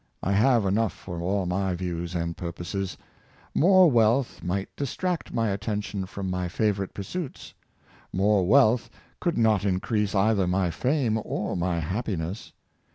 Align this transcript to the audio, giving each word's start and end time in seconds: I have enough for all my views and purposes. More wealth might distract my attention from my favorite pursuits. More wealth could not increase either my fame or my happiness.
I 0.23 0.31
have 0.31 0.65
enough 0.65 0.93
for 0.93 1.21
all 1.21 1.45
my 1.45 1.75
views 1.75 2.15
and 2.15 2.35
purposes. 2.35 2.97
More 3.53 3.91
wealth 3.91 4.41
might 4.41 4.75
distract 4.75 5.31
my 5.31 5.49
attention 5.49 6.07
from 6.07 6.27
my 6.27 6.47
favorite 6.47 6.95
pursuits. 6.95 7.53
More 8.11 8.43
wealth 8.43 8.89
could 9.19 9.37
not 9.37 9.63
increase 9.63 10.15
either 10.15 10.47
my 10.47 10.71
fame 10.71 11.19
or 11.23 11.55
my 11.55 11.77
happiness. 11.81 12.51